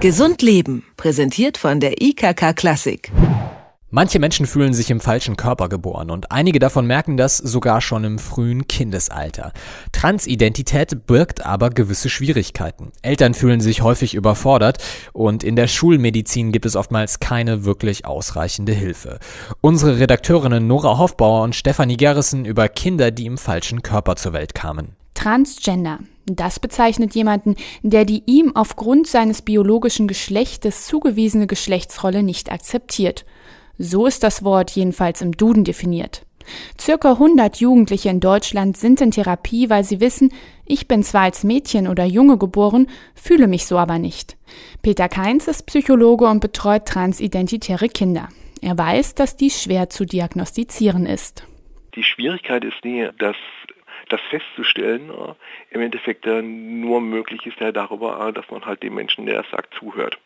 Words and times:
Gesund 0.00 0.40
Leben, 0.40 0.82
präsentiert 0.96 1.58
von 1.58 1.78
der 1.78 2.00
IKK 2.00 2.56
Klassik. 2.56 3.12
Manche 3.90 4.18
Menschen 4.18 4.46
fühlen 4.46 4.72
sich 4.72 4.90
im 4.90 4.98
falschen 4.98 5.36
Körper 5.36 5.68
geboren 5.68 6.10
und 6.10 6.32
einige 6.32 6.58
davon 6.58 6.86
merken 6.86 7.18
das 7.18 7.36
sogar 7.36 7.82
schon 7.82 8.04
im 8.04 8.18
frühen 8.18 8.66
Kindesalter. 8.66 9.52
Transidentität 9.92 11.06
birgt 11.06 11.44
aber 11.44 11.68
gewisse 11.68 12.08
Schwierigkeiten. 12.08 12.92
Eltern 13.02 13.34
fühlen 13.34 13.60
sich 13.60 13.82
häufig 13.82 14.14
überfordert 14.14 14.78
und 15.12 15.44
in 15.44 15.54
der 15.54 15.66
Schulmedizin 15.66 16.50
gibt 16.50 16.64
es 16.64 16.76
oftmals 16.76 17.20
keine 17.20 17.66
wirklich 17.66 18.06
ausreichende 18.06 18.72
Hilfe. 18.72 19.18
Unsere 19.60 19.98
Redakteurinnen 19.98 20.66
Nora 20.66 20.96
Hofbauer 20.96 21.42
und 21.42 21.54
Stefanie 21.54 21.98
Gerrissen 21.98 22.46
über 22.46 22.70
Kinder, 22.70 23.10
die 23.10 23.26
im 23.26 23.36
falschen 23.36 23.82
Körper 23.82 24.16
zur 24.16 24.32
Welt 24.32 24.54
kamen. 24.54 24.96
Transgender. 25.20 25.98
Das 26.24 26.60
bezeichnet 26.60 27.14
jemanden, 27.14 27.56
der 27.82 28.06
die 28.06 28.22
ihm 28.24 28.56
aufgrund 28.56 29.06
seines 29.06 29.42
biologischen 29.42 30.08
Geschlechtes 30.08 30.86
zugewiesene 30.86 31.46
Geschlechtsrolle 31.46 32.22
nicht 32.22 32.50
akzeptiert. 32.50 33.26
So 33.76 34.06
ist 34.06 34.22
das 34.22 34.44
Wort 34.44 34.70
jedenfalls 34.70 35.20
im 35.20 35.32
Duden 35.32 35.64
definiert. 35.64 36.24
Circa 36.80 37.12
100 37.12 37.56
Jugendliche 37.56 38.08
in 38.08 38.20
Deutschland 38.20 38.78
sind 38.78 39.02
in 39.02 39.10
Therapie, 39.10 39.68
weil 39.68 39.84
sie 39.84 40.00
wissen, 40.00 40.32
ich 40.64 40.88
bin 40.88 41.02
zwar 41.02 41.24
als 41.24 41.44
Mädchen 41.44 41.86
oder 41.86 42.06
Junge 42.06 42.38
geboren, 42.38 42.86
fühle 43.14 43.46
mich 43.46 43.66
so 43.66 43.76
aber 43.76 43.98
nicht. 43.98 44.38
Peter 44.80 45.10
Keins 45.10 45.48
ist 45.48 45.66
Psychologe 45.66 46.24
und 46.28 46.40
betreut 46.40 46.86
transidentitäre 46.86 47.90
Kinder. 47.90 48.30
Er 48.62 48.78
weiß, 48.78 49.16
dass 49.16 49.36
dies 49.36 49.62
schwer 49.62 49.90
zu 49.90 50.06
diagnostizieren 50.06 51.04
ist. 51.04 51.46
Die 51.94 52.04
Schwierigkeit 52.04 52.64
ist 52.64 52.84
nie, 52.84 53.08
dass 53.18 53.36
das 54.12 54.20
festzustellen, 54.30 55.10
äh, 55.10 55.34
im 55.70 55.80
Endeffekt 55.80 56.26
nur 56.26 57.00
möglich 57.00 57.46
ist 57.46 57.60
ja 57.60 57.72
darüber, 57.72 58.28
äh, 58.28 58.32
dass 58.32 58.50
man 58.50 58.64
halt 58.64 58.82
dem 58.82 58.94
Menschen, 58.94 59.26
der 59.26 59.42
das 59.42 59.50
sagt, 59.50 59.74
zuhört. 59.74 60.18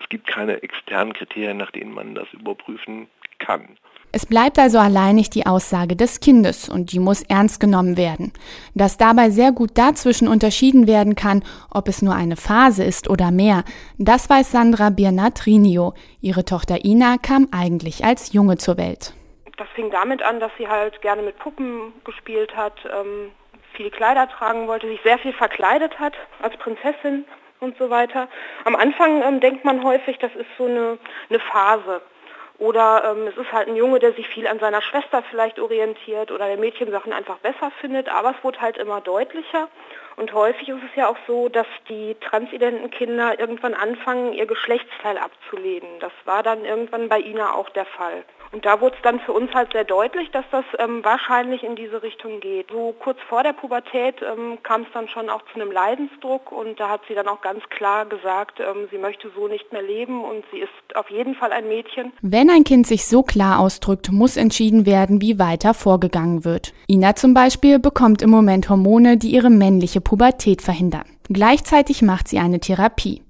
Es 0.00 0.08
gibt 0.08 0.26
keine 0.26 0.62
externen 0.62 1.12
Kriterien, 1.12 1.58
nach 1.58 1.70
denen 1.70 1.92
man 1.92 2.14
das 2.14 2.32
überprüfen 2.32 3.08
kann. 3.38 3.76
Es 4.12 4.26
bleibt 4.26 4.58
also 4.58 4.78
alleinig 4.78 5.30
die 5.30 5.46
Aussage 5.46 5.94
des 5.94 6.18
Kindes 6.18 6.68
und 6.68 6.92
die 6.92 6.98
muss 6.98 7.22
ernst 7.22 7.60
genommen 7.60 7.96
werden. 7.96 8.32
Dass 8.74 8.96
dabei 8.96 9.30
sehr 9.30 9.52
gut 9.52 9.70
dazwischen 9.74 10.26
unterschieden 10.26 10.88
werden 10.88 11.14
kann, 11.14 11.44
ob 11.70 11.86
es 11.86 12.02
nur 12.02 12.14
eine 12.14 12.36
Phase 12.36 12.82
ist 12.82 13.08
oder 13.08 13.30
mehr, 13.30 13.62
das 13.98 14.28
weiß 14.28 14.50
Sandra 14.50 14.90
Biernat-Rinio. 14.90 15.94
Ihre 16.20 16.44
Tochter 16.44 16.84
Ina 16.84 17.18
kam 17.18 17.48
eigentlich 17.52 18.04
als 18.04 18.32
Junge 18.32 18.58
zur 18.58 18.78
Welt. 18.78 19.14
Das 19.60 19.68
fing 19.74 19.90
damit 19.90 20.22
an, 20.22 20.40
dass 20.40 20.50
sie 20.56 20.68
halt 20.68 21.02
gerne 21.02 21.20
mit 21.20 21.38
Puppen 21.38 21.92
gespielt 22.04 22.56
hat, 22.56 22.80
ähm, 22.90 23.30
viele 23.74 23.90
Kleider 23.90 24.26
tragen 24.26 24.66
wollte, 24.66 24.86
sich 24.86 25.02
sehr 25.02 25.18
viel 25.18 25.34
verkleidet 25.34 25.98
hat 25.98 26.14
als 26.40 26.56
Prinzessin 26.56 27.26
und 27.60 27.76
so 27.76 27.90
weiter. 27.90 28.28
Am 28.64 28.74
Anfang 28.74 29.22
ähm, 29.22 29.38
denkt 29.38 29.66
man 29.66 29.84
häufig, 29.84 30.16
das 30.16 30.34
ist 30.34 30.48
so 30.56 30.64
eine, 30.64 30.96
eine 31.28 31.40
Phase. 31.40 32.00
Oder 32.56 33.04
ähm, 33.04 33.26
es 33.26 33.36
ist 33.36 33.52
halt 33.52 33.68
ein 33.68 33.76
Junge, 33.76 33.98
der 33.98 34.14
sich 34.14 34.26
viel 34.28 34.46
an 34.46 34.60
seiner 34.60 34.80
Schwester 34.80 35.22
vielleicht 35.28 35.58
orientiert 35.58 36.30
oder 36.30 36.46
der 36.46 36.56
Mädchensachen 36.56 37.12
einfach 37.12 37.36
besser 37.40 37.70
findet, 37.82 38.08
aber 38.08 38.30
es 38.30 38.42
wurde 38.42 38.62
halt 38.62 38.78
immer 38.78 39.02
deutlicher. 39.02 39.68
Und 40.16 40.32
häufig 40.32 40.70
ist 40.70 40.84
es 40.88 40.96
ja 40.96 41.06
auch 41.06 41.18
so, 41.26 41.50
dass 41.50 41.66
die 41.90 42.16
transidenten 42.18 42.90
Kinder 42.90 43.38
irgendwann 43.38 43.74
anfangen, 43.74 44.32
ihr 44.32 44.46
Geschlechtsteil 44.46 45.18
abzulehnen. 45.18 46.00
Das 46.00 46.12
war 46.24 46.42
dann 46.42 46.64
irgendwann 46.64 47.10
bei 47.10 47.20
Ina 47.20 47.52
auch 47.52 47.68
der 47.68 47.84
Fall. 47.84 48.24
Und 48.52 48.64
da 48.64 48.80
wurde 48.80 48.96
es 48.96 49.02
dann 49.02 49.20
für 49.20 49.32
uns 49.32 49.52
halt 49.54 49.72
sehr 49.72 49.84
deutlich, 49.84 50.30
dass 50.32 50.44
das 50.50 50.64
ähm, 50.78 51.04
wahrscheinlich 51.04 51.62
in 51.62 51.76
diese 51.76 52.02
Richtung 52.02 52.40
geht. 52.40 52.68
So 52.70 52.94
kurz 52.98 53.18
vor 53.28 53.42
der 53.42 53.52
Pubertät 53.52 54.16
ähm, 54.22 54.58
kam 54.62 54.82
es 54.82 54.88
dann 54.92 55.08
schon 55.08 55.30
auch 55.30 55.42
zu 55.52 55.60
einem 55.60 55.70
Leidensdruck 55.70 56.50
und 56.50 56.80
da 56.80 56.88
hat 56.88 57.02
sie 57.08 57.14
dann 57.14 57.28
auch 57.28 57.42
ganz 57.42 57.62
klar 57.70 58.06
gesagt, 58.06 58.58
ähm, 58.58 58.88
sie 58.90 58.98
möchte 58.98 59.30
so 59.36 59.46
nicht 59.46 59.72
mehr 59.72 59.82
leben 59.82 60.24
und 60.24 60.44
sie 60.50 60.58
ist 60.58 60.96
auf 60.96 61.08
jeden 61.10 61.34
Fall 61.34 61.52
ein 61.52 61.68
Mädchen. 61.68 62.12
Wenn 62.22 62.50
ein 62.50 62.64
Kind 62.64 62.86
sich 62.86 63.06
so 63.06 63.22
klar 63.22 63.60
ausdrückt, 63.60 64.10
muss 64.10 64.36
entschieden 64.36 64.84
werden, 64.84 65.20
wie 65.20 65.38
weiter 65.38 65.72
vorgegangen 65.72 66.44
wird. 66.44 66.72
Ina 66.88 67.14
zum 67.14 67.34
Beispiel 67.34 67.78
bekommt 67.78 68.20
im 68.20 68.30
Moment 68.30 68.68
Hormone, 68.68 69.16
die 69.16 69.30
ihre 69.30 69.50
männliche 69.50 70.00
Pubertät 70.00 70.62
verhindern. 70.62 71.04
Gleichzeitig 71.28 72.02
macht 72.02 72.26
sie 72.26 72.40
eine 72.40 72.58
Therapie. 72.58 73.22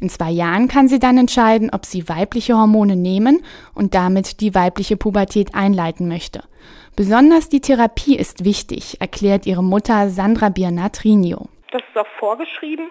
In 0.00 0.08
zwei 0.08 0.30
Jahren 0.30 0.68
kann 0.68 0.88
sie 0.88 0.98
dann 0.98 1.18
entscheiden, 1.18 1.70
ob 1.72 1.86
sie 1.86 2.08
weibliche 2.08 2.56
Hormone 2.56 2.96
nehmen 2.96 3.40
und 3.74 3.94
damit 3.94 4.40
die 4.40 4.54
weibliche 4.54 4.96
Pubertät 4.96 5.54
einleiten 5.54 6.08
möchte. 6.08 6.42
Besonders 6.96 7.48
die 7.48 7.60
Therapie 7.60 8.16
ist 8.16 8.44
wichtig, 8.44 9.00
erklärt 9.00 9.46
ihre 9.46 9.62
Mutter 9.62 10.10
Sandra 10.10 10.48
Biernat-Rinio. 10.48 11.38
Das 11.38 11.46
ist 11.46 11.57
auch 11.98 12.06
vorgeschrieben, 12.18 12.90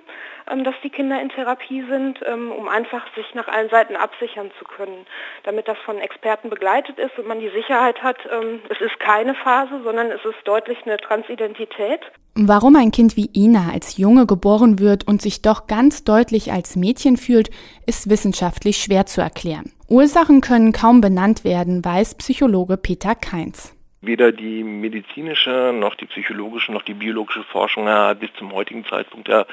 ähm, 0.52 0.64
dass 0.64 0.76
die 0.84 0.90
Kinder 0.90 1.22
in 1.22 1.30
Therapie 1.30 1.84
sind, 1.90 2.20
ähm, 2.26 2.52
um 2.52 2.68
einfach 2.68 3.04
sich 3.16 3.34
nach 3.34 3.48
allen 3.48 3.70
Seiten 3.70 3.96
absichern 3.96 4.52
zu 4.60 4.66
können, 4.66 5.06
damit 5.44 5.68
das 5.68 5.78
von 5.80 5.98
Experten 5.98 6.50
begleitet 6.50 7.00
ist 7.00 7.18
und 7.18 7.28
man 7.28 7.40
die 7.40 7.50
Sicherheit 7.50 8.02
hat, 8.04 8.18
ähm, 8.32 8.62
es 8.70 8.80
ist 8.82 9.00
keine 9.00 9.36
Phase, 9.36 9.82
sondern 9.84 10.12
es 10.12 10.24
ist 10.24 10.46
deutlich 10.46 10.78
eine 10.86 10.98
Transidentität. 10.98 12.02
Warum 12.36 12.76
ein 12.76 12.92
Kind 12.92 13.18
wie 13.18 13.32
Ina 13.34 13.72
als 13.74 13.98
Junge 13.98 14.28
geboren 14.28 14.78
wird 14.78 15.08
und 15.08 15.22
sich 15.22 15.42
doch 15.42 15.66
ganz 15.66 16.04
deutlich 16.04 16.52
als 16.52 16.76
Mädchen 16.76 17.18
fühlt, 17.18 17.50
ist 17.88 18.10
wissenschaftlich 18.12 18.78
schwer 18.78 19.08
zu 19.08 19.22
erklären. 19.22 19.72
Ursachen 19.90 20.42
können 20.42 20.72
kaum 20.72 21.02
benannt 21.02 21.44
werden, 21.44 21.84
weiß 21.84 22.16
Psychologe 22.16 22.78
Peter 22.78 23.16
Keins. 23.16 23.77
Weder 24.08 24.32
die 24.32 24.64
medizinische 24.64 25.74
noch 25.74 25.96
die 25.96 26.06
psychologische 26.06 26.72
noch 26.72 26.82
die 26.82 26.94
biologische 26.94 27.44
Forschung 27.44 27.90
hat 27.90 28.22
bis 28.22 28.34
zum 28.40 28.54
heutigen 28.54 28.86
Zeitpunkt 28.86 29.28
ja 29.28 29.46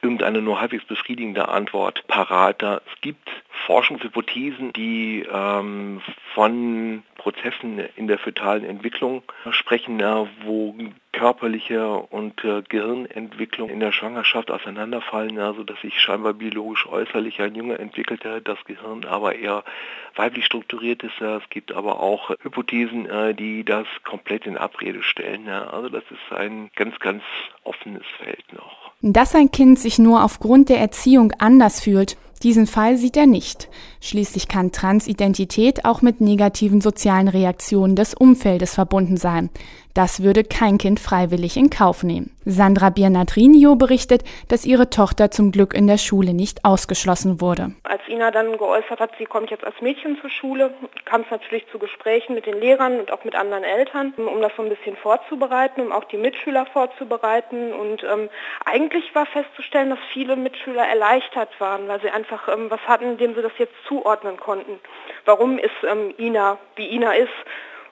irgendeine 0.00 0.40
nur 0.40 0.60
halbwegs 0.60 0.84
befriedigende 0.84 1.48
Antwort 1.48 2.06
parat. 2.06 2.62
Es 2.62 3.00
gibt 3.00 3.28
Forschungshypothesen, 3.66 4.72
die 4.72 5.26
ähm, 5.28 6.00
von 6.34 7.02
Prozessen 7.16 7.80
in 7.96 8.06
der 8.06 8.18
fetalen 8.18 8.64
Entwicklung 8.64 9.24
sprechen, 9.50 9.98
wo 10.44 10.76
körperliche 11.16 11.96
und 11.96 12.44
äh, 12.44 12.62
Gehirnentwicklung 12.68 13.70
in 13.70 13.80
der 13.80 13.90
Schwangerschaft 13.90 14.50
auseinanderfallen, 14.50 15.36
ja, 15.36 15.54
sodass 15.54 15.80
sich 15.80 15.98
scheinbar 15.98 16.34
biologisch 16.34 16.86
äußerlich 16.86 17.40
ein 17.40 17.54
Junge 17.54 17.78
entwickelte, 17.78 18.42
das 18.42 18.58
Gehirn 18.66 19.06
aber 19.06 19.34
eher 19.34 19.64
weiblich 20.14 20.44
strukturiert 20.44 21.02
ist. 21.02 21.18
Es 21.20 21.42
gibt 21.48 21.72
aber 21.72 22.00
auch 22.00 22.30
Hypothesen, 22.42 23.06
äh, 23.06 23.34
die 23.34 23.64
das 23.64 23.86
komplett 24.04 24.46
in 24.46 24.58
Abrede 24.58 25.02
stellen. 25.02 25.46
Ja. 25.46 25.68
Also 25.68 25.88
das 25.88 26.04
ist 26.10 26.36
ein 26.36 26.70
ganz, 26.76 26.98
ganz 26.98 27.22
offenes 27.64 28.04
Feld 28.22 28.44
noch. 28.52 28.92
Dass 29.00 29.34
ein 29.34 29.50
Kind 29.50 29.78
sich 29.78 29.98
nur 29.98 30.22
aufgrund 30.22 30.68
der 30.68 30.80
Erziehung 30.80 31.32
anders 31.38 31.80
fühlt, 31.80 32.18
diesen 32.42 32.66
Fall 32.66 32.98
sieht 32.98 33.16
er 33.16 33.26
nicht. 33.26 33.70
Schließlich 34.02 34.48
kann 34.48 34.70
Transidentität 34.70 35.86
auch 35.86 36.02
mit 36.02 36.20
negativen 36.20 36.82
sozialen 36.82 37.28
Reaktionen 37.28 37.96
des 37.96 38.12
Umfeldes 38.12 38.74
verbunden 38.74 39.16
sein. 39.16 39.48
Das 39.96 40.22
würde 40.22 40.44
kein 40.44 40.76
Kind 40.76 41.00
freiwillig 41.00 41.56
in 41.56 41.70
Kauf 41.70 42.02
nehmen. 42.02 42.36
Sandra 42.44 42.90
Biernatrinio 42.90 43.76
berichtet, 43.76 44.24
dass 44.46 44.66
ihre 44.66 44.90
Tochter 44.90 45.30
zum 45.30 45.52
Glück 45.52 45.72
in 45.72 45.86
der 45.86 45.96
Schule 45.96 46.34
nicht 46.34 46.66
ausgeschlossen 46.66 47.40
wurde. 47.40 47.72
Als 47.84 48.02
Ina 48.06 48.30
dann 48.30 48.58
geäußert 48.58 49.00
hat, 49.00 49.12
sie 49.16 49.24
kommt 49.24 49.50
jetzt 49.50 49.64
als 49.64 49.80
Mädchen 49.80 50.20
zur 50.20 50.28
Schule, 50.28 50.74
kam 51.06 51.22
es 51.22 51.30
natürlich 51.30 51.66
zu 51.72 51.78
Gesprächen 51.78 52.34
mit 52.34 52.44
den 52.44 52.60
Lehrern 52.60 53.00
und 53.00 53.10
auch 53.10 53.24
mit 53.24 53.34
anderen 53.34 53.64
Eltern, 53.64 54.12
um 54.18 54.42
das 54.42 54.52
so 54.54 54.64
ein 54.64 54.68
bisschen 54.68 54.96
vorzubereiten, 54.96 55.80
um 55.80 55.92
auch 55.92 56.04
die 56.04 56.18
Mitschüler 56.18 56.66
vorzubereiten. 56.66 57.72
Und 57.72 58.04
ähm, 58.04 58.28
eigentlich 58.66 59.14
war 59.14 59.24
festzustellen, 59.24 59.88
dass 59.88 59.98
viele 60.12 60.36
Mitschüler 60.36 60.86
erleichtert 60.86 61.58
waren, 61.58 61.88
weil 61.88 62.02
sie 62.02 62.10
einfach 62.10 62.48
ähm, 62.48 62.70
was 62.70 62.80
hatten, 62.86 63.16
dem 63.16 63.34
sie 63.34 63.40
das 63.40 63.52
jetzt 63.56 63.74
zuordnen 63.88 64.36
konnten. 64.36 64.78
Warum 65.24 65.58
ist 65.58 65.72
ähm, 65.90 66.12
Ina, 66.18 66.58
wie 66.74 66.86
Ina 66.86 67.14
ist? 67.14 67.32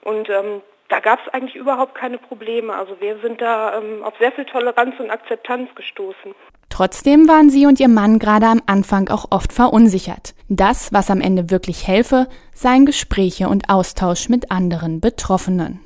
Und 0.03 0.29
ähm, 0.29 0.61
da 0.89 0.99
gab 0.99 1.19
es 1.25 1.33
eigentlich 1.33 1.55
überhaupt 1.55 1.95
keine 1.95 2.17
Probleme. 2.17 2.73
Also 2.73 2.99
wir 2.99 3.17
sind 3.19 3.41
da 3.41 3.77
ähm, 3.77 4.03
auf 4.03 4.13
sehr 4.19 4.31
viel 4.31 4.45
Toleranz 4.45 4.95
und 4.99 5.09
Akzeptanz 5.09 5.69
gestoßen. 5.75 6.33
Trotzdem 6.69 7.27
waren 7.27 7.49
sie 7.49 7.65
und 7.65 7.79
ihr 7.79 7.87
Mann 7.87 8.19
gerade 8.19 8.47
am 8.47 8.61
Anfang 8.65 9.09
auch 9.09 9.25
oft 9.31 9.53
verunsichert. 9.53 10.35
Das, 10.49 10.91
was 10.91 11.09
am 11.09 11.21
Ende 11.21 11.49
wirklich 11.49 11.87
helfe, 11.87 12.27
seien 12.53 12.85
Gespräche 12.85 13.47
und 13.47 13.69
Austausch 13.69 14.29
mit 14.29 14.51
anderen 14.51 14.99
Betroffenen. 14.99 15.85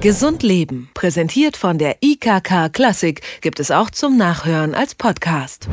Gesund 0.00 0.44
Leben, 0.44 0.90
präsentiert 0.94 1.56
von 1.56 1.76
der 1.76 1.96
IKK 2.00 2.68
Klassik, 2.72 3.22
gibt 3.40 3.58
es 3.58 3.72
auch 3.72 3.90
zum 3.90 4.16
Nachhören 4.16 4.74
als 4.74 4.94
Podcast. 4.94 5.68